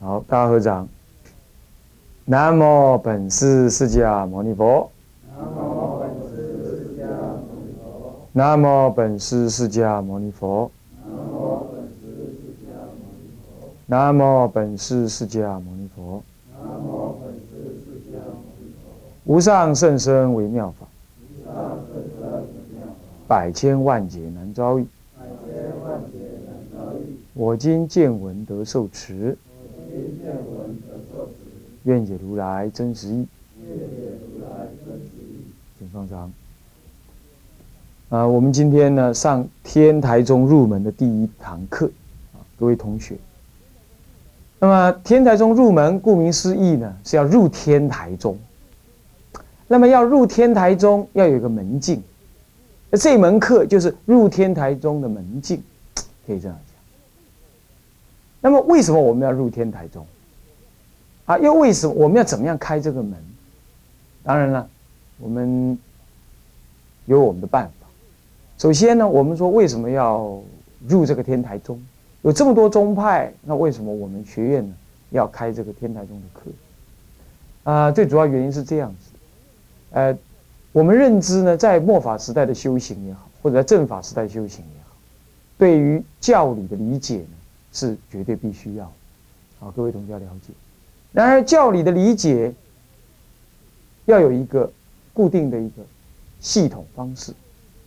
[0.00, 0.88] 好，大家合掌。
[2.24, 4.88] 南无本师释迦牟尼佛。
[8.32, 10.70] 南无本师释迦牟尼佛。
[13.86, 16.22] 南无本师释迦牟尼佛。
[19.24, 20.86] 无上甚深微妙法。
[23.26, 24.86] 百千万劫难遭遇。
[27.34, 29.36] 我今见闻得受持。
[31.84, 33.26] 愿解如来真实义。
[35.78, 36.32] 请放长。
[38.08, 41.86] 啊，我们今天呢上天台中入门的第一堂课，
[42.32, 43.16] 啊，各位同学。
[44.58, 48.36] 那么天台中入门，顾名思义呢是要入天台中。
[49.66, 52.02] 那么要入天台中，要有一个门径。
[52.92, 55.62] 这门课就是入天台中的门径，
[56.26, 56.74] 可以这样讲。
[58.40, 60.06] 那么为什么我们要入天台中？
[61.28, 63.14] 啊，又为什么我们要怎么样开这个门？
[64.22, 64.66] 当然了，
[65.18, 65.78] 我们
[67.04, 67.86] 有我们的办法。
[68.56, 70.40] 首先呢，我们说为什么要
[70.88, 71.78] 入这个天台宗？
[72.22, 74.74] 有这么多宗派，那为什么我们学院呢
[75.10, 76.50] 要开这个天台宗的课？
[77.70, 79.10] 啊，最主要原因是这样子。
[79.90, 80.16] 呃，
[80.72, 84.96] 我们认知呢，在末法时代的修行也好，或者在正法时代修行也好，
[85.58, 87.36] 对于教理的理解呢，
[87.70, 88.90] 是绝对必须要。
[89.60, 90.54] 好，各位同学要了解。
[91.12, 92.52] 然而，教理的理解
[94.04, 94.70] 要有一个
[95.12, 95.82] 固定的一个
[96.40, 97.32] 系统方式。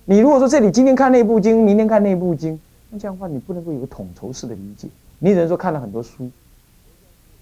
[0.05, 4.87] 你如果说这里今天看那部经，明天看那部经，那这样的话，你不能够有个统筹式的理解。
[5.19, 6.29] 你只能说看了很多书。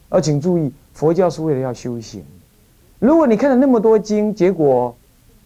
[0.09, 2.23] 而请注意，佛教是为了要修行。
[2.99, 4.93] 如果你看了那么多经，结果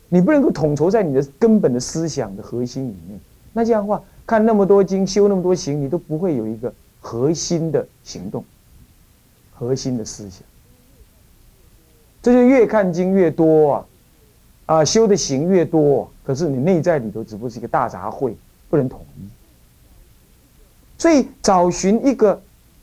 [0.09, 3.19] 你不能够统筹在你的根本的思想的核心里面，
[3.53, 8.43] 那这样的话，看那么多经，修那么多行，你都不会有一个核心的行动。
[9.55, 10.41] 核心的思想，
[12.21, 13.85] 这就越看经越多啊，
[14.66, 18.33] 啊，修的行越多，可是你内在里头只不过是一个大杂烩，
[18.69, 19.28] 不能统一。
[20.97, 22.41] 所以找寻一个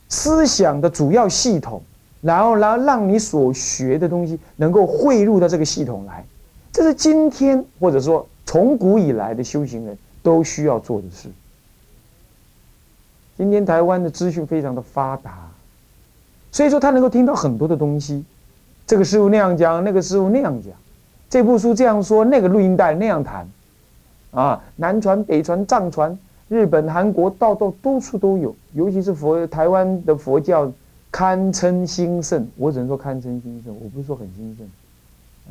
[0.08, 1.82] 思想的主要系统，
[2.20, 6.24] 然后然后让你所学的东西能够汇入到这个系统来，
[6.72, 11.28] 这是今天或者说从古以来的修行人都需要做的事。
[13.36, 15.49] 今天台湾的资讯非常的发达。
[16.52, 18.24] 所以说他能够听到很多的东西，
[18.86, 20.72] 这个师傅那样讲，那个师傅那样讲，
[21.28, 23.48] 这部书这样说，那个录音带那样弹，
[24.32, 26.18] 啊，南传、北传、藏传、
[26.48, 28.54] 日本、韩国，到到多处都有。
[28.72, 30.70] 尤其是佛台湾的佛教，
[31.12, 32.46] 堪称兴盛。
[32.56, 34.66] 我只能说堪称兴盛，我不是说很兴盛。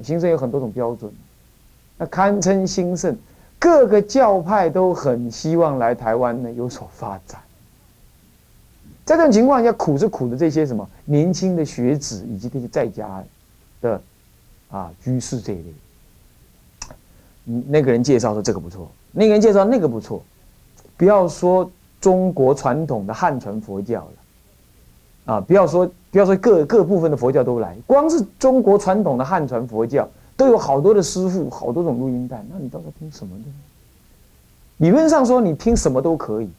[0.04, 1.12] 兴盛有很多种标准，
[1.98, 3.16] 那堪称兴盛，
[3.58, 7.40] 各个教派都很希望来台湾呢有所发展。
[9.10, 13.24] 在这种情况下，苦是苦的这些什么年轻的学子以及这些在家
[13.82, 14.00] 的
[14.70, 15.74] 啊居士这一类，
[17.46, 20.24] 嗯，那个人介绍说这个不错，那个人介绍那个不错，
[20.96, 21.68] 不要说
[22.00, 24.02] 中国传统的汉传佛教
[25.26, 33.46] 了，啊，不要说不要说各各部分的佛教都来，光是中国传统的汉传佛教都有好多的师傅，好多种录音带，那你到底听什么的？
[34.78, 36.50] 理论上说，你听什么都可以。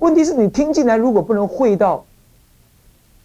[0.00, 2.04] 问题是你听进来，如果不能汇到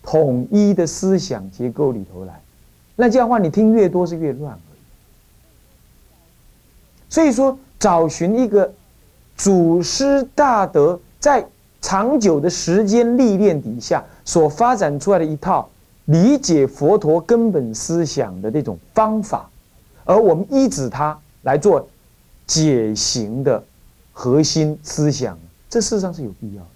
[0.04, 2.40] 统一的思想结构里头来，
[2.96, 4.58] 那这样的话，你听越多是越乱。
[7.10, 8.74] 所以说，找寻一个
[9.38, 11.46] 祖师大德在
[11.82, 15.70] 长久的时间历练底下所发展出来的一套
[16.06, 19.50] 理解佛陀根本思想的那种方法，
[20.04, 21.88] 而我们依止它来做
[22.46, 23.64] 解行的
[24.12, 25.38] 核心思想。
[25.76, 26.70] 这事实上是有必要的。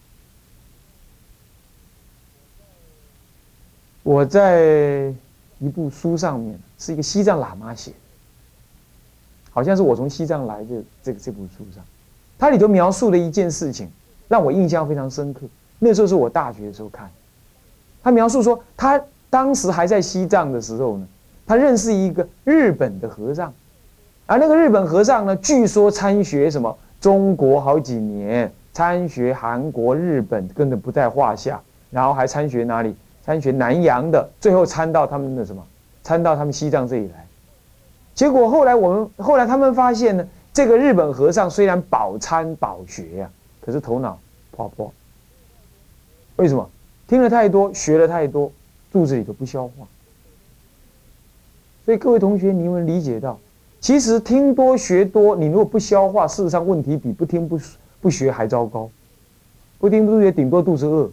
[4.04, 5.14] 我在
[5.58, 7.98] 一部书上面，是一个西藏喇嘛写的，
[9.52, 11.82] 好像是我从西藏来的这个这部书上，
[12.38, 13.90] 它里头描述的一件事情，
[14.28, 15.48] 让我印象非常深刻。
[15.80, 17.10] 那时候是我大学的时候看，
[18.04, 21.07] 他描述说，他当时还在西藏的时候呢，
[21.48, 23.54] 他认识一个日本的和尚，
[24.25, 28.52] 而那个日本和尚呢，据说参学什么中国好几年。
[28.80, 31.62] 参学韩国、日本根本不在话下，
[31.92, 32.96] 然后还参学哪里？
[33.22, 35.62] 参学南洋的，最后参到他们的什么？
[36.02, 37.28] 参到他们西藏这里来。
[38.16, 43.30] 结果后来我们后来他们发现呢，这个日本和尚虽然饱参饱学呀，
[43.60, 44.18] 可是头脑
[44.52, 44.94] 破破。
[46.38, 46.70] 为什么？
[47.06, 48.50] 听了太多，学了太多，
[48.94, 49.86] 肚子里头不消化。
[51.84, 53.38] 所以各位同学，你有没有理解到？
[53.81, 57.60] 其实听多学多，你如果不消化，事实上问题比不听不。
[58.01, 58.90] 不学还糟糕，
[59.78, 61.10] 不听不学，顶多肚子饿。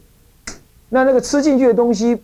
[0.89, 2.21] 那那个吃进去的东西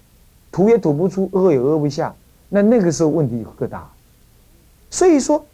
[0.50, 2.14] 吐也吐不出，饿也饿不下，
[2.49, 3.91] 那那个时候问题更大。
[4.91, 5.44] 所以说，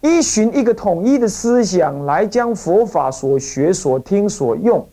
[0.00, 4.86] 依循一个统一的思想来将佛法所学、所听、所用、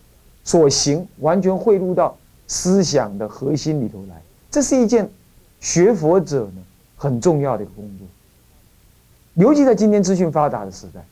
[0.44, 2.16] 所行，完全汇入到
[2.48, 5.10] 思想的核心里头来，这是一件
[5.60, 6.62] 学佛者呢
[6.96, 8.08] 很重要的一个工作。
[9.36, 11.06] 尤其在今天资讯发达的时代，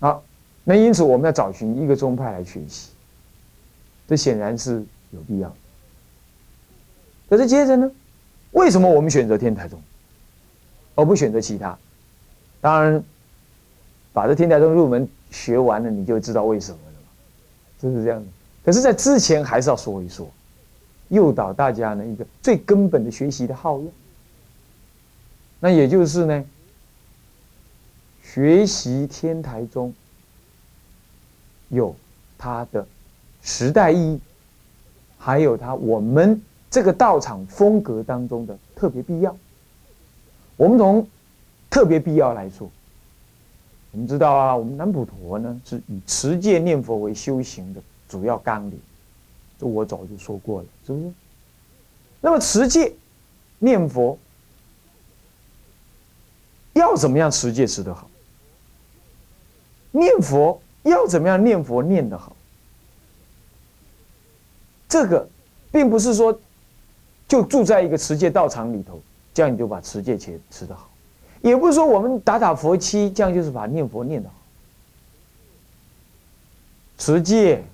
[0.00, 0.22] 好，
[0.64, 2.88] 那因此我们要找寻一个宗派来学习，
[4.08, 5.54] 这显然是有必要。
[7.28, 7.90] 可是接着呢，
[8.52, 9.78] 为什么我们选择天台宗，
[10.94, 11.78] 而不选择其他？
[12.60, 13.04] 当然，
[14.12, 17.08] 把这天台宗入门学完了，你就知道为什么了嘛，
[17.80, 18.26] 是不是这样的？
[18.64, 20.26] 可是，在之前还是要说一说，
[21.08, 23.92] 诱导大家呢一个最根本的学习的号用，
[25.60, 26.44] 那也就是呢。
[28.26, 29.94] 学习天台宗
[31.74, 31.94] 有
[32.38, 32.86] 它的
[33.42, 34.20] 时代意义，
[35.18, 36.40] 还有它我们
[36.70, 39.36] 这个道场风格当中的特别必要。
[40.56, 41.06] 我们从
[41.68, 42.70] 特别必要来说，
[43.92, 48.80] 我们知道啊，我们南普陀呢是以持戒念佛为修行的主要纲领，
[49.58, 51.12] 这我早就说过了，是不是？
[52.20, 52.94] 那么持戒
[53.58, 54.18] 念佛
[56.72, 58.08] 要怎么样持戒持得好？
[59.90, 62.34] 念佛要怎么样念佛念得好？
[64.88, 65.28] 这个
[65.72, 66.38] 并不是说
[67.26, 69.02] 就住在一个持戒道场里头，
[69.32, 70.88] 这样你就把持戒持持得好；
[71.40, 74.34] 也不是说我们打打佛七，这样就是把念佛念得好。
[76.96, 77.64] 持戒，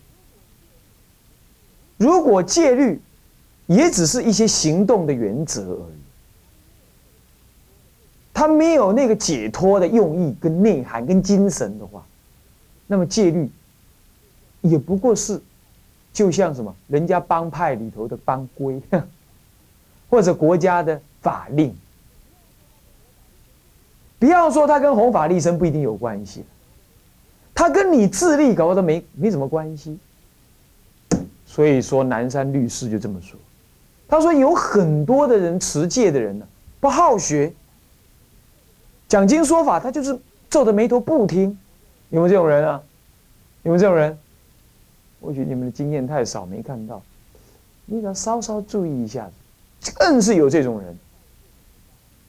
[1.99, 3.03] 如果戒律
[3.67, 6.01] 也只是一些行动的原则而已，
[8.33, 12.03] 它没有那个解脱的用意、跟内涵、跟精神的话。
[12.93, 13.49] 那么戒律
[14.63, 15.41] 也不过是，
[16.13, 18.83] 就像什么人家帮派里头的帮规，
[20.09, 21.73] 或者国家的法令。
[24.19, 26.45] 不要说他跟弘法利生不一定有关系，
[27.55, 29.97] 他跟你自立搞都没没什么关系。
[31.47, 33.39] 所以说南山律师就这么说，
[34.09, 36.45] 他说有很多的人持戒的人呢，
[36.81, 37.53] 不好学，
[39.07, 40.19] 讲经说法他就是
[40.51, 41.57] 皱着眉头不听。
[42.11, 42.83] 有没有这种人啊？
[43.62, 44.19] 有没有这种人？
[45.21, 47.03] 或许你们的经验太少，没看到。
[47.87, 49.29] 你只要稍稍注意一下，
[49.97, 50.99] 更是有这种人。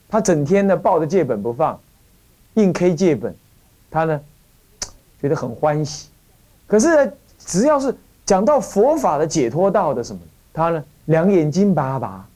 [0.10, 1.80] 他整天呢抱着戒本不放，
[2.56, 3.34] 硬 K 戒本，
[3.90, 4.20] 他呢
[5.22, 6.10] 觉得很欢喜。
[6.68, 7.96] 可是呢，只要是
[8.26, 10.22] 讲到佛法的解脱道的什么，
[10.54, 12.28] 他呢两眼睛巴巴、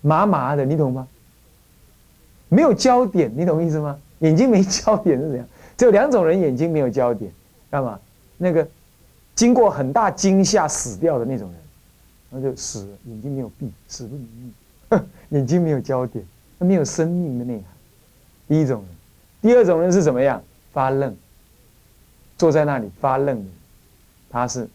[0.00, 1.06] 麻麻的，你懂吗？
[2.48, 3.96] 没有焦点，你懂意思吗？
[4.18, 5.46] 眼睛没焦点是怎样？
[5.78, 7.32] 只有两种人眼睛没有焦点，
[7.70, 7.98] 干嘛？
[8.36, 8.66] 那个
[9.34, 11.60] 经过很大惊吓死掉的那种人，
[12.30, 14.26] 那就死了，眼睛没有闭，死不瞑
[14.90, 16.24] 目， 眼睛没有焦点，
[16.58, 17.64] 他没有生命的内涵。
[18.48, 18.88] 第一种人，
[19.40, 20.42] 第二种人是怎么样？
[20.72, 21.16] 发愣，
[22.36, 23.52] 坐在那里发愣的人，
[24.30, 24.68] 他是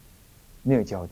[0.61, 1.09] 没有焦点。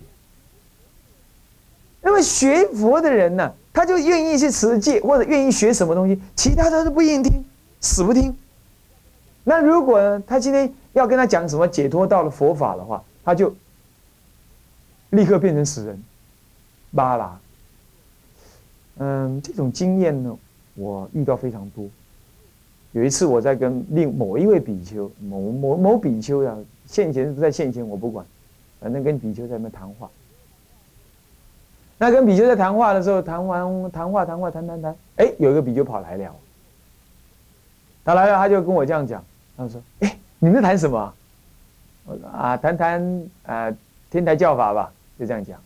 [2.01, 7.43] 那么学佛的人呢，他就愿意去持戒，或者愿意学什么东西，其他他都不愿意听，
[7.81, 8.33] 死不听。
[9.43, 13.53] 那如果他今天要跟他讲什么解脱到了佛法的话，他就
[15.09, 16.03] 立刻变成死人，
[16.93, 17.39] 巴拉。
[18.97, 20.37] 嗯，这种经验呢，
[20.75, 21.85] 我遇到非常多。
[22.91, 26.55] 有一次我在跟另某一位比丘，某某某比丘呀，
[26.85, 28.25] 现前不在现前我不管，
[28.79, 30.09] 反正跟比丘在那边谈话。
[31.97, 36.35] 那跟比丘在谈话的时候，谈完谈话谈话谈谈谈，哎，有一个比丘跑来了，
[38.03, 39.23] 他来了他就跟我这样讲。
[39.61, 41.13] 他说：“哎，你们在谈什么？”
[42.05, 43.71] 我说：“啊，谈谈啊，
[44.09, 45.59] 天台教法吧。”就这样讲。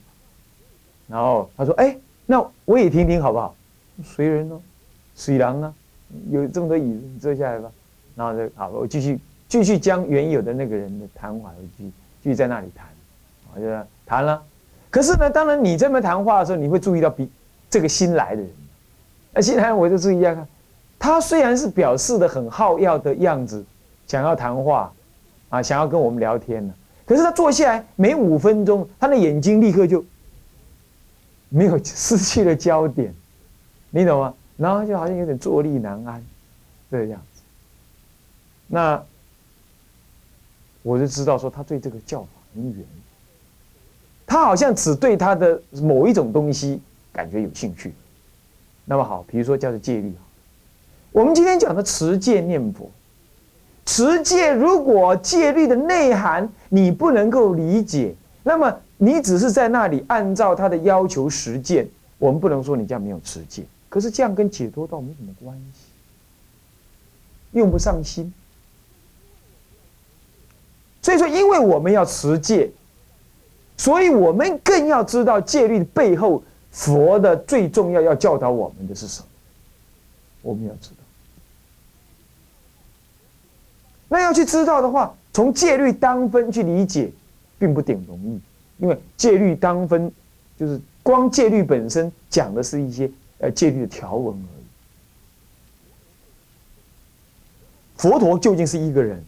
[1.07, 3.55] 然后他说：“哎，那我也听听好不好？”
[4.03, 4.59] 随人哦，
[5.15, 5.73] 水廊啊，
[6.29, 7.71] 有这么多椅子，你坐下来吧。
[8.15, 12.85] 然后就好，我继续继续将原有的那个人的谈话，我继续继续在那里谈。
[13.53, 13.65] 我就
[14.05, 14.43] 谈了。
[14.89, 17.29] 可是呢，当然你这么谈话的时候，你会注意到比
[17.69, 18.51] 这个新来的人。
[19.33, 20.45] 那新来我就注意一下看，
[20.99, 23.63] 他虽然是表示的很好要的样子。
[24.07, 24.93] 想要谈话，
[25.49, 26.73] 啊，想要跟我们聊天呢。
[27.05, 30.03] 可是他坐下来没五分钟，他的眼睛立刻就
[31.49, 33.13] 没有失去了焦点，
[33.89, 34.33] 你懂吗？
[34.57, 36.23] 然后就好像有点坐立难安，
[36.89, 37.41] 这样子。
[38.67, 39.03] 那
[40.81, 42.85] 我就知道说他对这个教法很远，
[44.25, 46.81] 他好像只对他的某一种东西
[47.11, 47.93] 感觉有兴趣。
[48.85, 50.13] 那么好，比如说叫做戒律，
[51.11, 52.89] 我们今天讲的持戒念佛。
[53.85, 61.87] 持戒，如果戒律的内涵你不能够理解，那么你只是在那里按照他的要求实践，
[62.17, 65.81] 我们不能说你这样没有持戒，可是这样跟解脱道没什么关系，
[67.51, 68.33] 用不上心。
[71.01, 72.71] 所以说，因为我们要持戒，
[73.77, 79.27] 所以我们更要知道戒律背后佛的最重要要教导我们的是什么。
[80.41, 81.04] 我们要知道，
[84.07, 87.11] 那要去知道的话，从戒律当分去理解，
[87.57, 88.39] 并不顶容易，
[88.77, 90.11] 因为戒律当分
[90.57, 93.09] 就是光戒律本身讲的是一些
[93.39, 94.65] 呃戒律的条文而已。
[97.97, 99.23] 佛陀究竟是一个人？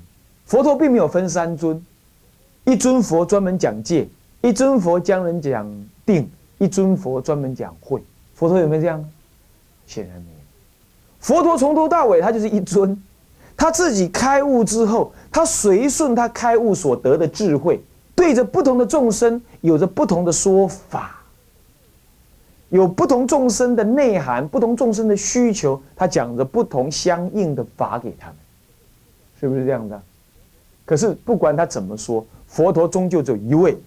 [0.45, 1.83] 佛陀并没有分三尊，
[2.65, 4.07] 一尊佛专门讲戒，
[4.41, 8.01] 一尊佛将人讲定，一尊佛专门讲慧。
[8.35, 9.03] 佛陀有没有这样？
[9.87, 10.37] 显然没有。
[11.19, 13.01] 佛陀从头到尾他就是一尊，
[13.57, 17.83] 他自己开悟之后，他随顺他开悟所得的智慧，
[18.15, 21.19] 对着不同的众生有着不同的说法，
[22.69, 28.35] 有不同众生的内涵，不同众生的需求，他讲着不同相应的法给他们，
[29.39, 29.99] 是不是这样的？
[30.85, 33.77] 可是不管他怎么说，佛陀终究只有一位，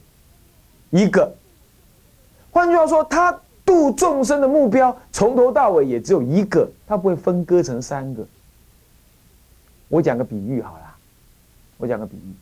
[0.91, 1.33] 一个。
[2.51, 8.27] 换句话说，他度众生的目标从头到尾也只有一个，他不会分割成三个。
[9.91, 10.97] 我讲个比喻好了，
[11.77, 12.35] 我讲个比喻。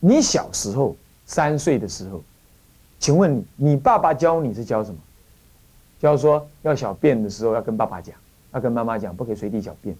[0.00, 2.20] 你小时候三岁的时候，
[2.98, 4.98] 请问你，你爸爸教你是教什么？
[6.00, 8.16] 教说要小便的时候要跟爸爸讲，
[8.52, 9.96] 要跟妈妈讲，不可以随地小便，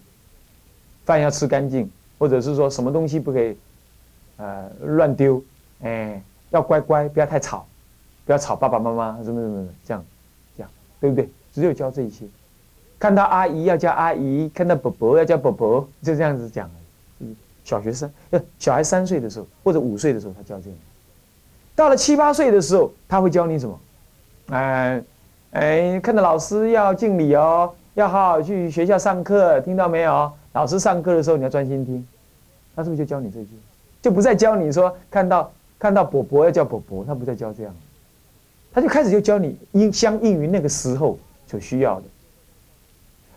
[1.05, 1.89] 饭要吃干净。
[2.17, 3.57] 或者是说什么东西不可以，
[4.37, 5.43] 呃，乱丢，
[5.81, 7.67] 哎，要乖乖，不要太吵，
[8.25, 10.05] 不要吵爸爸妈妈，什么什么这样，
[10.55, 10.71] 这样，
[11.01, 11.29] 对不对？
[11.53, 12.25] 只有教这一些，
[12.97, 16.69] 看到阿姨要叫阿姨，看到伯伯要叫伯伯，就这样子讲。
[17.63, 20.77] 小学生，呃，小孩三岁的时候或者五岁的时候，他教这样。
[21.75, 23.79] 到了七八岁的时候，他会教你什么？
[24.51, 25.03] 哎，
[25.49, 30.31] 哎，看到老师要敬礼哦，要好好去学校上课，听到没有？
[30.53, 32.07] 老师上课的时候，你要专心听，
[32.75, 33.49] 他是不是就教你这句？
[33.99, 37.75] 就不再教你说看到看到伯伯要叫伯伯，他不再教这样，
[38.71, 42.05] 他就开始就教你应相应于那个时候所需要的。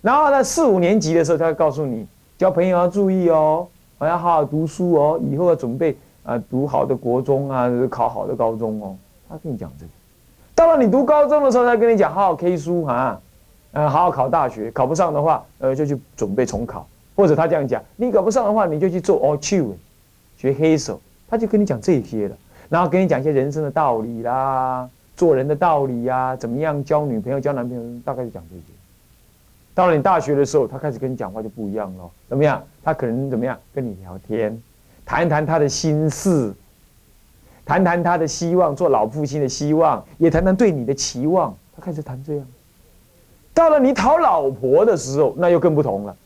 [0.00, 3.66] 然后在四五年级的时候，他会告诉你交朋友要注意哦，
[3.98, 8.96] 我要好好读书哦，以后要准备啊读好的国中啊，考好的高中哦。
[9.28, 9.90] 他跟你讲这个。
[10.54, 13.20] 到了你读高中的时候，他跟你讲好好 K 书啊，
[13.72, 16.86] 呃，好好考大学，考不上的话，呃，就去准备重考。
[17.14, 19.74] 或者他这样讲，你考不上的话，你就去做 all two，
[20.36, 22.36] 学黑手，他就跟你讲这些了，
[22.68, 28.77] 然后跟你讲一些人生的道理啦，做人的道理呀，怎么样交女朋友、交男朋友，大概就讲这些。
[29.78, 32.60] 到了你大学的时候，他开始跟你讲话就不一样了，怎么样？
[32.82, 34.60] 他可能怎么样跟你聊天，
[35.06, 36.52] 谈谈他的心事，
[37.64, 41.56] 谈谈他的希望，做老父亲的希望，也谈谈对你的期望。
[41.76, 42.44] 他开始谈这样。
[43.54, 46.16] 到了你讨老婆的时候，那又更不同了。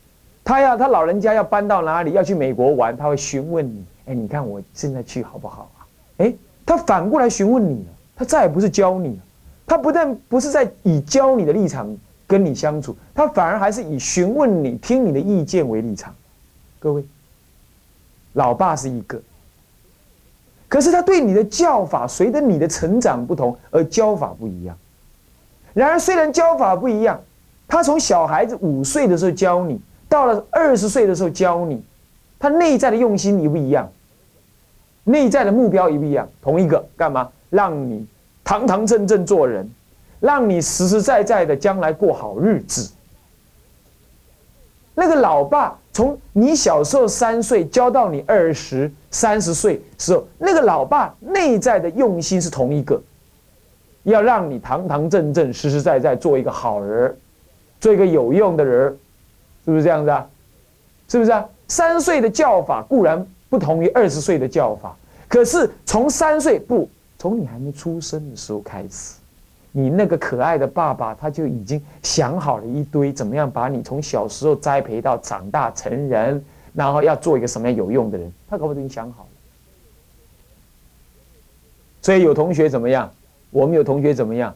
[0.42, 3.84] 他要他老人家要搬到哪里，要去美国玩，他会询问你。
[4.06, 5.84] 哎，你看我现在去好不好啊？
[6.16, 6.32] 哎，
[6.64, 7.90] 他反过来询问你了。
[8.16, 9.22] 他再也不是教你了，
[9.66, 11.94] 他不但不是在以教你的立场
[12.32, 16.14] 跟你相处，他反而还是以询问你、听你的意见为立场。
[16.78, 17.04] 各位，
[18.32, 19.20] 老爸是一个，
[20.66, 24.74] 可是他对你的教法，随着你的成长不同而教法不一样。
[25.74, 27.20] 然而，虽然教法不一样，
[27.68, 29.78] 他从小孩子五岁的时候教你。
[30.08, 31.82] 到了二十岁的时候教你，
[32.38, 33.92] 他内在的用心一不一样，
[35.04, 37.30] 内在的目标一不一样，同一个干嘛？
[37.50, 38.06] 让你
[38.42, 39.70] 堂堂正正做人，
[40.22, 42.88] 让你实实在在的将来过好日子。
[44.94, 53.02] 那个老爸从你小时候三岁教到你二十三十岁时候，那个老爸内在的用心是同一个，
[54.04, 57.16] 要让你堂堂正正、实实在在做一个好人，
[57.80, 58.96] 做一个有用的人。
[59.64, 60.24] 是不是这样子啊？
[61.08, 61.44] 是不是啊？
[61.66, 66.88] 三岁的教法固然不同于二十岁的教法，可是从三岁不
[67.18, 69.14] 从你还没出生的时候开始，
[69.72, 79.28] 你那个可爱的爸爸他就已经想好了一堆怎么样把你从小时候栽培到长大成人，然后要做一个什么样有用的人，他可不已经想好了。
[82.02, 83.10] 所以有同学怎么样？
[83.50, 84.54] 我们有同学怎么样？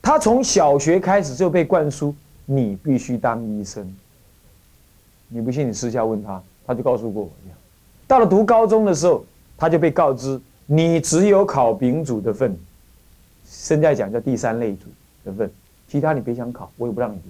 [0.00, 3.90] 他从小学开始就被灌输，你必须当医生。
[5.28, 7.58] 你不信，你私下问他，他就告诉过我这样。
[8.06, 9.24] 到了读高中的时候，
[9.56, 12.56] 他就被告知，你只有考丙组的份，
[13.44, 14.86] 现在讲叫第三类组
[15.24, 15.50] 的份，
[15.86, 17.28] 其他你别想考，我也不让你读。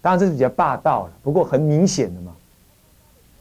[0.00, 2.32] 当然这是比较霸道了，不过很明显的嘛。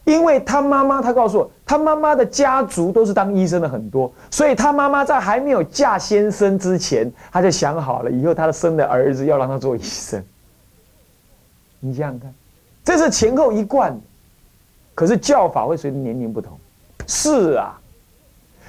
[0.06, 10.22] 因为他妈妈，他告诉我，他妈妈的家族都是当医生的很多，所以他妈妈在还没有嫁先生之前，他就想好了，以后他的生的儿子要让他做医生。
[11.80, 12.34] 你想想看，
[12.84, 13.98] 这是前后一贯，
[14.94, 16.60] 可是教法会随着年龄不同。
[17.08, 17.80] 是啊，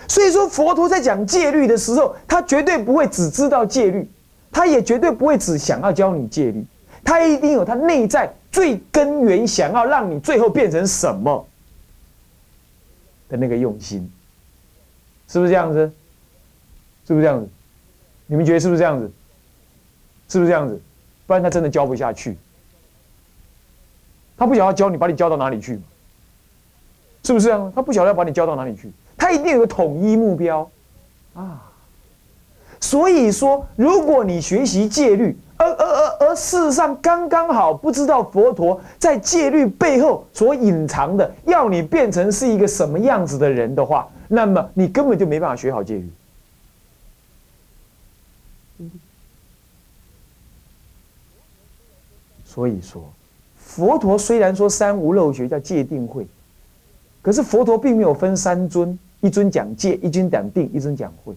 [0.09, 4.09] 所以说佛陀在讲戒律的时候，他绝对不会只知道戒律，
[4.51, 6.65] 他也绝对不会只想要教你戒律，
[7.03, 8.33] 他一定有他内在。
[8.53, 11.45] 最根源想要让你最后变成什么
[13.29, 14.09] 的那个用心，
[15.27, 15.93] 是不是这样子？
[17.05, 17.49] 是不是这样子？
[18.29, 19.11] 你们觉得是不是这样子？
[20.29, 20.81] 是不是这样子？
[21.27, 22.39] 不然他真的教不下去。
[24.37, 25.81] 他不想要教你，把你教到哪里去？
[27.25, 27.73] 是不是这样？
[27.75, 28.93] 他不晓得要把你教到哪里去？
[29.17, 30.71] 他一定有个统一目标
[31.35, 31.71] 啊！
[32.81, 46.11] 所以说，如果你学习戒律，而而而而事实上刚刚好不知道佛陀在戒律背后所隐藏的，要你变成是一个什么样子的人的话，那么你根本就没办法学好戒律。
[52.45, 53.03] 所以说，
[53.57, 56.27] 佛陀虽然说三无漏学叫戒定慧，
[57.25, 61.35] 可是佛陀并没有分三尊，一尊讲戒，一尊讲定，一尊讲慧。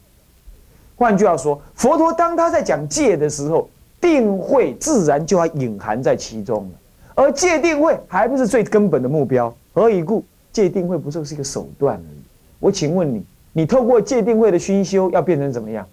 [0.98, 3.70] 换句话说，佛陀当他在讲戒的时候，
[4.02, 6.72] 定慧自然就要隐含在其中了，
[7.16, 9.56] 而戒定慧还不是最根本的目标。
[9.74, 10.26] 何以故？
[10.52, 12.20] 戒定慧不就是一个手段而已。
[12.60, 15.88] 我请问你，你透过戒定慧的熏修，要变成怎么样？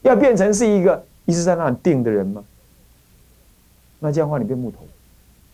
[0.00, 2.42] 要变成是一个一直在那里定的人吗？
[3.98, 4.78] 那这样的话，你变木头，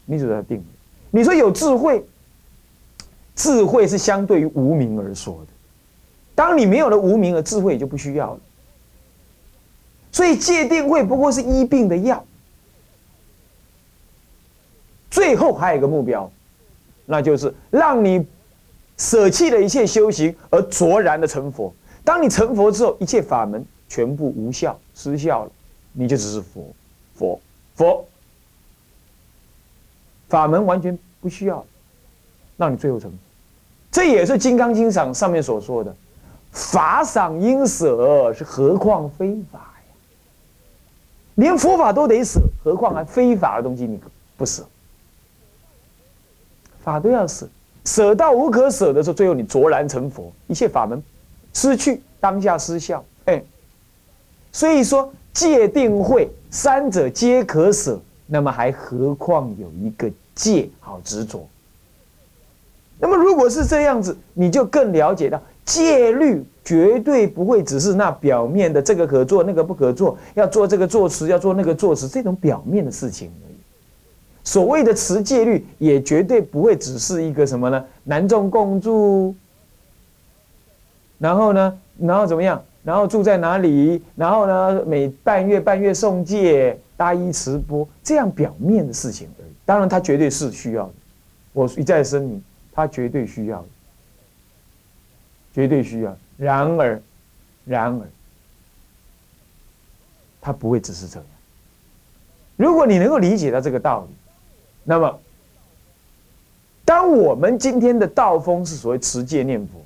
[0.04, 0.62] 你只在定。
[1.10, 2.04] 你说有智慧，
[3.42, 5.52] 智慧是相对于无名而说的。
[6.32, 8.40] 当你没有了无名，而智慧也就不需要了。
[10.12, 12.24] 所以戒定慧不过是医病的药，
[15.10, 16.30] 最后还有一个目标，
[17.04, 18.24] 那就是让你
[18.96, 21.74] 舍弃了一切修行而卓然的成佛。
[22.04, 25.50] 当你成佛之后，一切法门全部无效失效了，
[25.92, 26.72] 你就只是佛，
[27.16, 27.40] 佛，
[27.74, 28.06] 佛，
[30.28, 31.66] 法门完全不需要，
[32.56, 33.12] 让你最后成。
[33.92, 35.94] 这也是《金刚经》上上面所说的，
[36.50, 39.94] 法赏应舍，是何况非法呀。
[41.34, 44.00] 连佛法都得舍，何况还非法的东西你
[44.38, 44.64] 不舍？
[46.82, 47.46] 法都要舍，
[47.84, 51.02] 舍到无可舍的时候，最后你卓然成佛，一切法门
[51.52, 53.04] 失去，当下失效。
[53.26, 53.42] 哎，
[54.52, 61.46] 所以说戒定慧三者皆可舍，那么还何况有一个戒好执着？
[63.02, 66.42] 那么如果是这样子，你就更了解到戒律。
[66.64, 73.54] 绝对不会只是那表面的这个可做那个不可做，要做这个作词要做那个作词这种表面的事情而已。
[74.44, 77.84] 所谓的持戒律也绝对不会只是一个什么呢？
[78.04, 79.34] 男众共住，
[81.18, 82.62] 然后呢，然后怎么样？
[82.84, 84.00] 然后住在哪里？
[84.14, 89.50] 然后呢，每半月半月送戒，大衣持钵，这样表面的事情而已。
[89.64, 90.92] 当然，他绝对是需要的。
[91.52, 92.40] 我一再声明，
[92.72, 93.64] 他绝对需要，
[95.54, 96.16] 绝对需要。
[96.38, 97.02] 然而，
[97.64, 98.06] 然而，
[100.40, 101.26] 他不会只是这样。
[102.56, 104.14] 如果你能够理解到这个道理，
[104.84, 105.20] 那么，
[106.84, 109.84] 当我们今天的道风是所谓持戒念佛，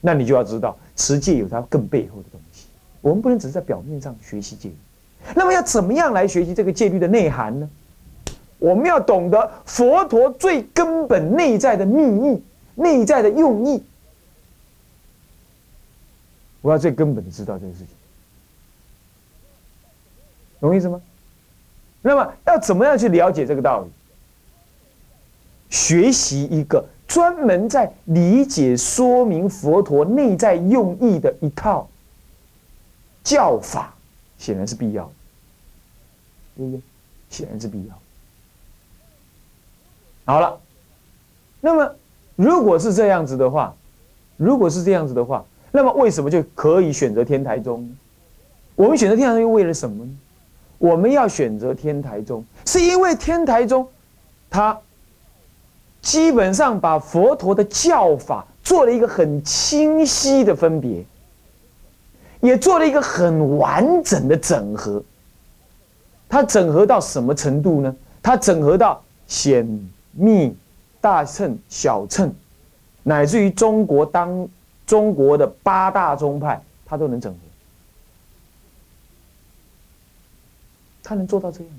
[0.00, 2.66] 那你就要知道持戒有它更背后的东西。
[3.00, 4.76] 我们不能只是在表面上学习戒律。
[5.34, 7.68] 那么要怎么样来学习这个戒律的内涵呢？
[8.64, 12.42] 我们要懂得佛陀最根本内在的秘意、
[12.74, 13.82] 内在的用意。
[16.62, 17.88] 我要最根本的知道这个事情，
[20.60, 20.98] 懂意思吗？
[22.00, 23.90] 那么要怎么样去了解这个道理？
[25.68, 31.86] 学习一个专门在理解说明佛陀内在用意的一套
[33.22, 33.94] 教法，
[34.38, 35.12] 显然是必要的，
[36.56, 36.80] 对不对？
[37.28, 38.03] 显然是必要。
[40.24, 40.58] 好了，
[41.60, 41.94] 那么
[42.36, 43.74] 如果是这样子的话，
[44.36, 45.44] 如果是这样子的话。
[45.76, 47.92] 那么为什么就可以选择天台宗？
[48.76, 50.10] 我们选择天台宗又为了什么呢？
[50.78, 53.84] 我们要选择天台宗，是因为天台宗，
[54.48, 54.78] 它
[56.00, 61.04] 基本上把佛陀的教法做了一个很清晰的分别，
[62.40, 65.02] 也做了一个很完整的整合。
[66.28, 67.96] 它整合到什么程度呢？
[68.22, 69.66] 它整合到显
[70.16, 70.56] 密、
[71.00, 72.32] 大乘、小乘，
[73.02, 74.48] 乃至于中国当。
[74.86, 77.38] 中国的八大宗派，他都能整合，
[81.02, 81.72] 他能做到这样，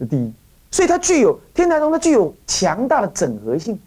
[0.00, 0.32] 这第一，
[0.72, 3.78] 所以它具有天台宗，它具有强大的整合性，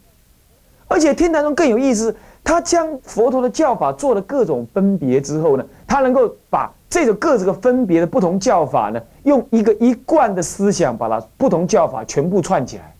[0.87, 12.95] 而且天台宗更有意思，他将佛陀的教法做了各种分别之后呢，他能够把这个各这个分别的不同教法呢，用一个一贯的思想把它不同教法全部串起来，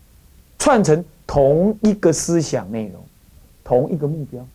[0.58, 3.04] 串成同一个思想内容，
[3.63, 4.46] 同一个目标，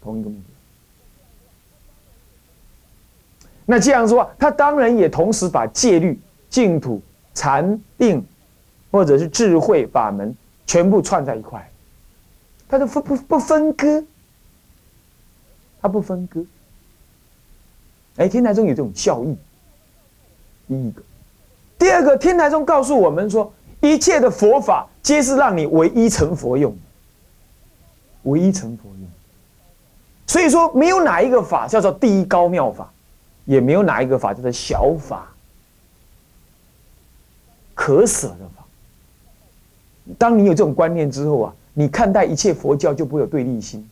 [0.00, 0.44] 同一个目标。
[3.66, 7.00] 那这样说，他当然也同时把戒律、净土、
[7.34, 8.24] 禅定。
[8.90, 10.34] 或者是智慧法门
[10.66, 11.70] 全部串在一块，
[12.66, 14.02] 他就不不不分割，
[15.82, 16.42] 他不分割。
[18.16, 19.36] 哎，天台宗有这种效益，
[20.68, 21.02] 第一个，
[21.78, 26.76] 第二个，天台宗告诉我们说，一切的佛法皆是让你唯一成佛用，
[28.24, 29.08] 唯一成佛用。
[30.26, 32.90] 所以说，没有哪一个法叫做第一高妙法，
[33.44, 35.32] 也没有哪一个法叫做小法，
[37.74, 38.64] 可舍的法。
[40.18, 43.88] 当你有这种观念之后啊，你看待一切佛教就不会有对立心，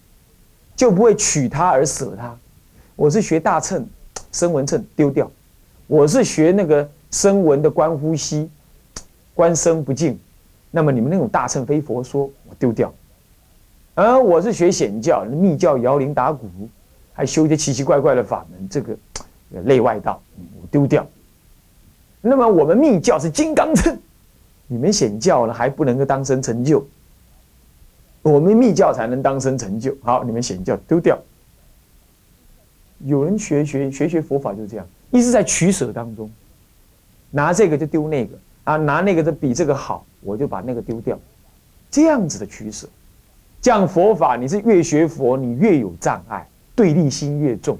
[0.74, 2.36] 就不会取它而舍它。
[2.96, 3.86] 我是学大乘，
[4.32, 5.26] 声闻乘丢掉；
[5.86, 8.50] 我是学那个声闻的观呼吸，
[9.32, 10.18] 观声不净。
[10.70, 12.92] 那么你们那种大乘非佛说，我丢掉。
[13.94, 16.46] 而我是学显教，密教摇铃打鼓，
[17.14, 18.94] 还修一些奇奇怪怪的法门，这个
[19.64, 20.20] 内外道，
[20.60, 21.06] 我丢掉。
[22.20, 23.98] 那么我们密教是金刚乘。
[24.66, 26.86] 你们显教了还不能够当生成就，
[28.20, 29.96] 我们密教才能当生成就。
[30.02, 31.18] 好，你们显教丢掉。
[32.98, 36.30] 有人学学学学佛法就是这样，一直在取舍当中，
[37.36, 41.18] 拿这个就丢那个啊，拿那个的比这个好，我就把那个丢掉，
[41.90, 42.88] 这样子的取舍。
[43.60, 47.76] 这样佛法你是越学佛，你越有障碍，对立心越重，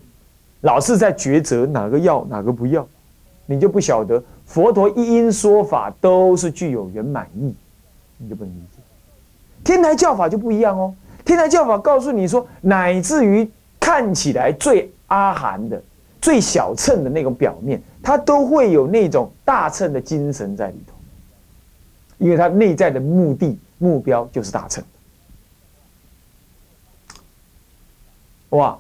[0.61, 2.87] 老是在抉择哪个要哪个不要，
[3.47, 4.23] 你就不晓得。
[4.45, 7.55] 佛陀一因说法都是具有圆满意，
[8.19, 8.83] 你就不能理解。
[9.65, 10.95] 天台教法就不一样哦。
[11.25, 13.49] 天台教法告诉你说，乃至于
[13.81, 15.83] 看起来最阿含的、
[16.27, 20.93] 最小秤的那种表面，它都会有那种大乘的精神在里头，
[22.19, 24.83] 因为它内在的目的目标就是大乘。
[28.49, 28.77] 哇！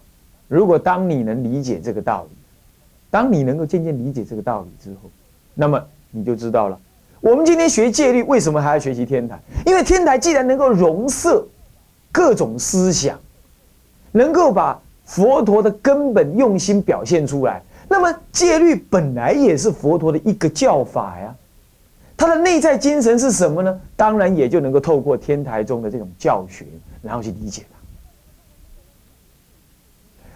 [0.48, 2.37] 如果当你能理解这个道理，
[3.12, 5.09] 当你能够渐渐理解这个道理之后，
[5.54, 5.80] 那么
[6.11, 6.76] 你就知道了，
[7.20, 9.40] 我们今天学戒律，为什么还要学习天台？
[9.64, 11.46] 因为天台既然能够容摄
[12.11, 13.16] 各种思想，
[14.11, 21.35] 能够把佛陀的根本用心表现出来，那么戒律本来也是佛陀的一个教法呀。
[22.16, 23.81] 它的内在精神是什么呢？
[23.97, 26.66] 当然也就能够透过天台中的这种教学，
[27.01, 27.62] 然后去理解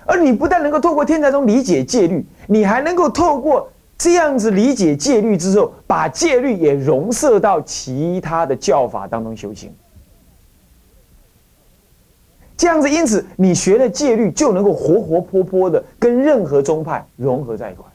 [0.07, 0.13] 它。
[0.13, 3.71] 而你不但能够透过天台中理解戒律，你还能够透过。
[4.03, 9.71] 这样子理解戒律之后，把戒律也融摄到其他的教法当中修行。
[12.61, 17.87] 这样子，因此你学了戒律，就能够活活泼泼的跟任何宗派融合在一块，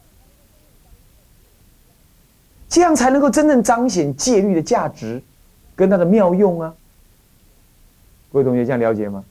[2.67, 5.21] 这样才能够真正彰显戒律的价值
[5.75, 6.73] 跟它的妙用啊！
[8.33, 9.23] 各位同学，这样了解吗？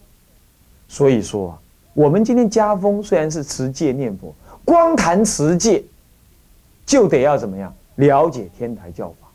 [0.86, 1.58] 所以说啊，
[1.94, 4.32] 我们今天家风虽然是持戒念佛，
[4.64, 5.82] 光谈持戒。
[6.86, 9.26] 就得要怎么样了解天台教法，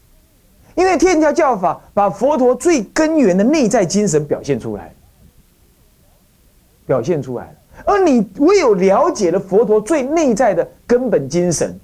[0.75, 4.93] 因为天台教法把佛陀最根源的内在精神表现出来，
[6.89, 7.52] 表现出来了。
[7.86, 11.80] 而你唯有了解了佛陀最内在的根本精神，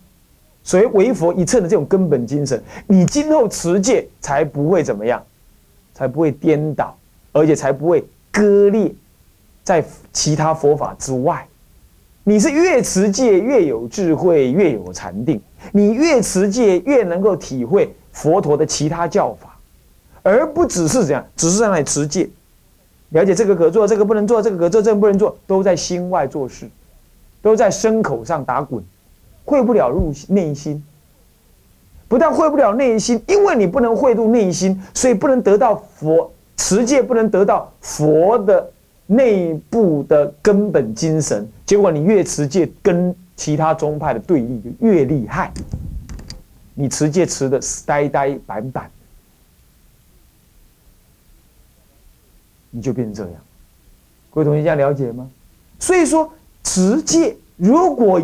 [0.63, 5.23] 所谓为佛一乘的这种根本精神，你今后持戒才不会怎么样，
[5.93, 6.97] 才不会颠倒，
[7.31, 8.91] 而且才不会割裂
[9.63, 11.47] 在其他佛法之外。
[12.23, 15.39] 你是越持戒越有智慧，越有禅定。
[15.71, 19.55] 你越持戒，越能够体会佛陀的其他教法，
[20.23, 22.27] 而不只是这样，只是在那持戒，
[23.09, 26.69] 了解这个可做，这个不能做，这个可做，这个不能做，都在心外做事，
[27.41, 28.83] 都在牲口上打滚，
[29.45, 30.83] 会不了入内心。
[32.07, 38.71] 不但会不了内心，因为你不能会入内心，所以不能得到佛持戒，不能得到佛的
[39.07, 41.47] 内部的根本精神。
[41.65, 45.51] 结果你越持戒，跟其他宗派的对立就越厉害，
[46.75, 48.89] 你持戒持的呆呆板板，
[52.75, 53.41] 你就变成这样。
[54.31, 55.29] 各位同学这样了解吗？
[55.79, 56.29] 所以说
[56.63, 58.21] 持戒，如果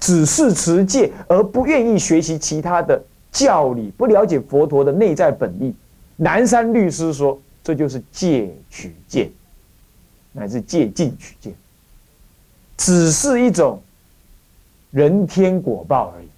[0.00, 5.72] 只是持戒而不愿意学习其他的教理，不了解佛陀的内在本意，
[6.16, 9.30] 南山律师说这就是戒取戒，
[10.32, 11.54] 乃至戒禁取戒，
[12.76, 13.80] 只是一种。
[14.90, 16.28] 人天果报而已，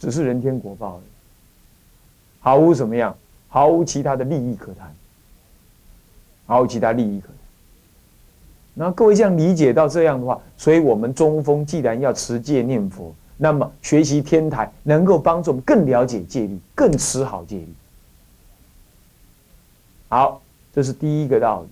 [0.00, 1.10] 只是人天果报而已。
[2.40, 3.16] 毫无什么样，
[3.52, 4.90] 毫无其他的利益可谈，
[6.46, 7.36] 毫无其他利益可谈。
[8.72, 17.68] 那各位这样理解到这样的话，所以我们中风既然要持戒念佛，那么学习天台能够帮助我们更了解戒律，更持好戒律。
[20.08, 20.40] 好，
[20.74, 21.68] 这是第一个道理，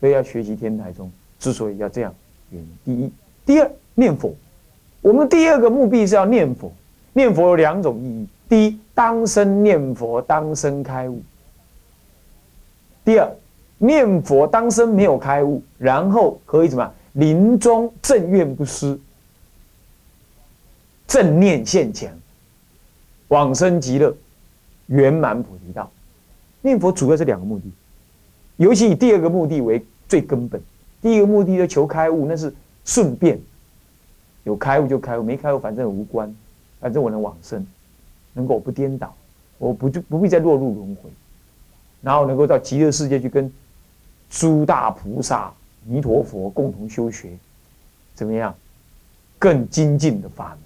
[0.00, 1.10] 所以要学习天台宗。
[1.38, 2.14] 之所以要这样，
[2.50, 3.12] 原因第一，
[3.46, 4.34] 第二念佛。
[5.00, 6.70] 我们第二个目的是要念佛，
[7.14, 11.16] 念佛有两种意义：第一，当生念佛，当生开悟；
[13.02, 13.28] 第二。
[13.76, 16.90] 念佛当生没有开悟，然后可以怎么？
[17.14, 18.98] 临终正愿不失，
[21.06, 22.16] 正念现前，
[23.28, 24.14] 往生极乐，
[24.86, 25.90] 圆满菩提道。
[26.62, 27.64] 念佛主要是两个目的，
[28.56, 30.58] 尤其以第二个目的为最根本。
[31.02, 33.38] 第一个目的就求开悟，那是顺便，
[34.44, 36.34] 有开悟就开悟，没开悟反正无关，
[36.84, 37.66] 反正我能往生，
[38.34, 39.16] 能够不颠倒，
[39.56, 41.08] 我不就不必再落入轮回，
[42.02, 43.50] 然后能够到极乐世界去跟。
[44.30, 45.52] 诸大菩萨、
[45.84, 47.28] 弥陀佛共同修学，
[48.16, 48.52] 怎么样？
[49.38, 50.56] 更精进的法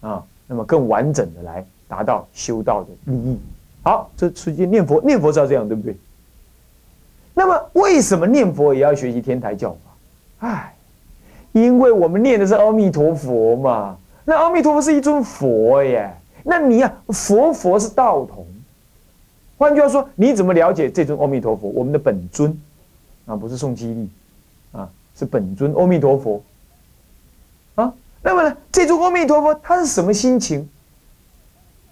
[0.00, 3.38] 门啊，那么更完整的来达到修道的利益。
[3.84, 5.96] 好，这直接念佛，念佛是要这样，对不对？
[7.32, 10.48] 那么为什么念佛也要学习天台教法？
[10.48, 10.74] 哎，
[11.52, 13.96] 因为我们念的是阿弥陀佛嘛。
[14.24, 18.46] 那阿弥陀佛是一尊佛耶，那你呀，佛佛是道同。
[19.56, 21.68] 换句话说，你怎么了解这尊阿弥陀佛？
[21.68, 22.58] 我们的本尊
[23.26, 24.10] 啊，不是宋基利
[24.72, 26.42] 啊，是本尊阿弥陀佛
[27.74, 27.92] 啊。
[28.22, 30.68] 那么呢，这尊阿弥陀佛他是什么心情？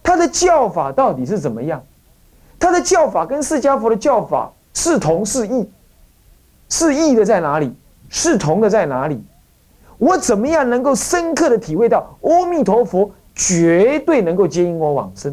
[0.02, 1.84] 他的教法到底是怎么样？
[2.58, 5.68] 他的教法跟释迦佛的教法是同是异？
[6.68, 7.72] 是异的在哪里？
[8.08, 9.22] 是同的在哪里？
[10.02, 15.32] 我怎么样能够深刻的体会到阿弥陀佛绝对能够接引我往生？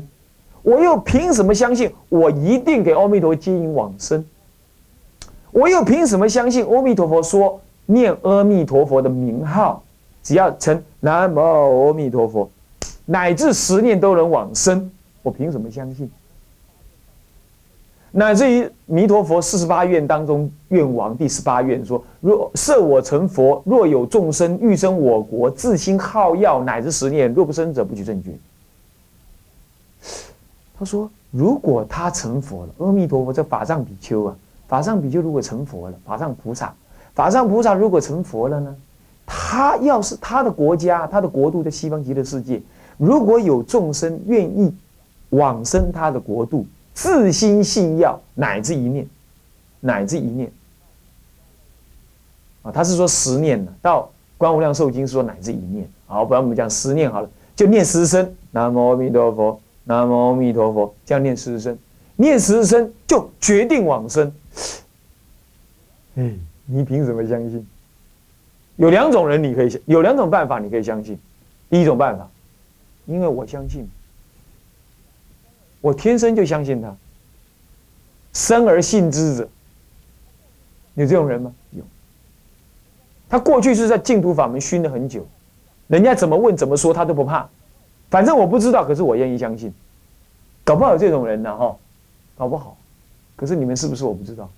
[0.62, 4.23] 我又凭什么相信我一定给阿弥陀接引往生？
[5.49, 9.82] 我又凭什么相信阿弥陀佛说念阿弥陀佛的名号，
[10.21, 12.47] 只要称南无阿弥陀佛，
[13.05, 14.91] 乃至十念都能往生？
[15.23, 16.08] 我凭什么相信？
[18.11, 28.31] 乃至于弥陀佛四十八愿当中愿王第十八愿说：若设我成佛，若有众生欲生我国，自心好药，乃至十念，若不生者，不取正觉。
[30.77, 34.35] 他说：“如果他成佛了，阿弥陀佛，这法藏比丘啊，
[34.67, 36.73] 法藏比丘如果成佛了，法藏菩萨，
[37.13, 38.75] 法藏菩萨如果成佛了呢？
[39.31, 42.59] 他要是他的国家，他的国度在西方极乐世界，
[42.97, 44.73] 如果有众生愿意
[45.29, 46.65] 往生他的国度，
[47.01, 49.07] 自心信要，乃至一念，
[49.79, 50.51] 乃至一念
[52.62, 53.73] 啊，他是说十念呢。
[53.81, 61.75] 到观无量寿经说乃至一念，好，不然我们讲十念好了，就念十声南无阿弥陀佛。”南无阿弥陀佛，这样念十声，
[62.15, 64.31] 念十声就决定往生。
[66.15, 66.31] 哎，
[66.65, 67.65] 你凭什么相信？
[68.75, 71.17] 有两种人，你可以有两种办法，你可以相信。
[71.71, 72.29] 第一种办法，
[73.07, 73.89] 因为我相信，
[75.81, 76.95] 我天生就相信他，
[78.33, 79.49] 生而信之者，
[80.95, 81.53] 有这种人吗？
[81.71, 81.83] 有。
[83.29, 85.25] 他过去是在净土法门熏了很久，
[85.87, 87.47] 人家怎么问怎么说，他都不怕。
[88.09, 89.73] 反正我不知道，可是我愿意相信，
[90.63, 91.75] 搞不好有这种人呢，哈，
[92.37, 92.75] 搞不好。
[93.35, 94.49] 可是你们是不是我不知道？